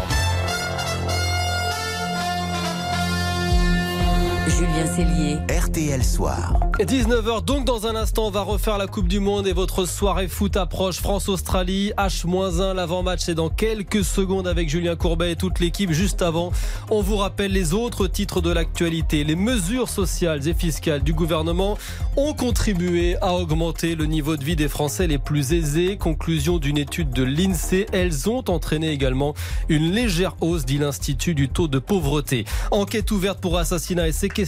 Julien 4.57 4.87
Cellier. 4.87 5.37
RTL 5.51 6.03
Soir. 6.03 6.55
19h, 6.79 7.45
donc 7.45 7.67
dans 7.67 7.87
un 7.87 7.95
instant, 7.95 8.27
on 8.27 8.31
va 8.31 8.41
refaire 8.41 8.79
la 8.79 8.87
Coupe 8.87 9.09
du 9.09 9.21
Monde 9.21 9.47
et 9.47 9.53
votre 9.53 9.85
soirée 9.85 10.29
foot 10.29 10.57
approche. 10.57 10.99
France-Australie, 11.01 11.93
H-1, 11.99 12.73
l'avant-match, 12.73 13.21
c'est 13.25 13.35
dans 13.35 13.51
quelques 13.51 14.03
secondes 14.03 14.47
avec 14.47 14.71
Julien 14.71 14.97
Courbet 14.97 15.33
et 15.33 15.37
toute 15.37 15.61
l'équipe. 15.61 15.91
Juste 15.93 16.23
avant, 16.23 16.53
on 16.91 17.03
vous 17.03 17.17
rappelle 17.17 17.53
les 17.53 17.75
autres 17.75 18.07
titres 18.07 18.41
de 18.41 18.51
l'actualité. 18.51 19.25
Les 19.25 19.37
mesures 19.37 19.91
sociales 19.91 20.49
et 20.49 20.55
fiscales 20.55 21.03
du 21.03 21.13
gouvernement 21.13 21.77
ont 22.17 22.33
contribué 22.33 23.17
à 23.21 23.35
augmenter 23.35 23.95
le 23.95 24.07
niveau 24.07 24.39
de 24.39 24.45
vie 24.45 24.57
des 24.57 24.69
Français 24.69 25.07
les 25.07 25.19
plus 25.19 25.53
aisés. 25.53 25.99
Conclusion 25.99 26.57
d'une 26.57 26.79
étude 26.79 27.11
de 27.11 27.25
l'INSEE, 27.25 27.87
elles 27.93 28.31
ont 28.31 28.45
entraîné 28.49 28.91
également 28.91 29.35
une 29.69 29.93
légère 29.93 30.37
hausse, 30.41 30.65
dit 30.65 30.79
l'Institut 30.79 31.35
du 31.35 31.51
taux 31.51 31.69
de 31.69 31.79
pauvreté. 31.79 32.47
Enquête 32.71 33.11
ouverte 33.11 33.41
pour 33.41 33.59
assassinat 33.59 34.09
et 34.09 34.13
séquestration 34.13 34.46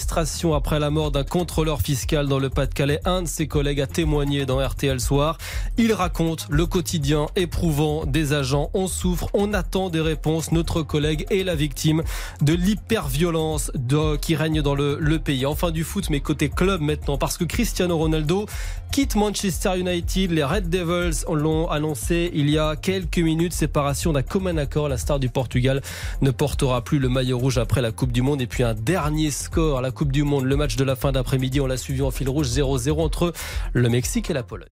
après 0.55 0.79
la 0.79 0.91
mort 0.91 1.11
d'un 1.11 1.25
contrôleur 1.25 1.81
fiscal 1.81 2.29
dans 2.29 2.39
le 2.39 2.51
Pas-de-Calais. 2.51 3.01
Un 3.05 3.23
de 3.23 3.29
ses 3.29 3.47
collègues 3.47 3.81
a 3.81 3.87
témoigné 3.87 4.47
dans 4.47 4.65
RTL 4.65 5.01
Soir. 5.01 5.39
Il 5.77 5.93
raconte 5.93 6.47
le 6.51 6.67
quotidien 6.67 7.27
éprouvant 7.37 8.05
des 8.07 8.33
agents. 8.33 8.71
On 8.75 8.87
souffre, 8.87 9.29
on 9.35 9.53
attend 9.55 9.91
des 9.91 10.01
réponses. 10.01 10.53
Notre 10.53 10.83
collègue 10.83 11.27
est 11.31 11.43
la 11.43 11.55
victime 11.55 12.03
de 12.43 12.55
l'hyperviolence 12.55 13.73
qui 14.21 14.37
règne 14.37 14.63
dans 14.63 14.75
le, 14.75 15.19
pays. 15.19 15.47
Enfin 15.47 15.71
du 15.71 15.85
foot, 15.85 16.11
mais 16.11 16.21
côté 16.21 16.49
club 16.49 16.81
maintenant, 16.81 17.19
parce 17.19 17.37
que 17.37 17.45
Cristiano 17.45 17.97
Ronaldo 17.97 18.47
quitte 18.93 19.17
Manchester 19.17 19.79
United. 19.79 20.31
Les 20.31 20.45
Red 20.45 20.71
Devils 20.71 21.25
l'ont 21.29 21.69
annoncé 21.69 22.31
il 22.35 22.51
y 22.51 22.59
a 22.59 22.77
quelques 22.77 23.19
minutes. 23.19 23.53
Séparation 23.53 24.13
d'un 24.13 24.23
commun 24.23 24.57
accord. 24.59 24.89
La 24.89 24.97
star 24.97 25.19
du 25.19 25.29
Portugal 25.29 25.83
ne 26.23 26.31
portera 26.31 26.83
plus 26.83 26.99
le 26.99 27.09
maillot 27.09 27.39
rouge 27.39 27.59
après 27.59 27.83
la 27.83 27.91
Coupe 27.91 28.13
du 28.13 28.23
Monde. 28.23 28.41
Et 28.41 28.47
puis 28.47 28.63
un 28.63 28.75
dernier 28.75 29.31
score. 29.31 29.81
La 29.89 29.93
Coupe 29.93 30.13
du 30.13 30.23
Monde. 30.23 30.45
Le 30.45 30.55
match 30.55 30.77
de 30.77 30.85
la 30.85 30.97
fin 30.97 31.13
d'après-midi, 31.13 31.63
on 31.63 31.67
l'a 31.67 31.79
suivi 31.79 32.03
en 32.03 32.11
fil 32.11 32.29
rouge 32.29 32.49
0-0 32.49 33.01
entre 33.01 33.33
le 33.73 33.89
Mexique 33.89 34.29
et 34.29 34.35
la 34.35 34.43
Pologne. 34.43 34.69